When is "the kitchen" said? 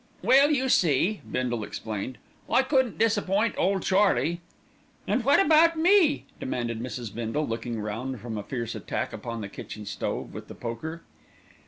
9.41-9.85